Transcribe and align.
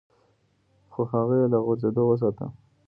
خو 0.91 1.01
هغه 1.11 1.35
يې 1.41 1.45
له 1.53 1.57
غورځېدو 1.65 2.01
وساته. 2.07 2.45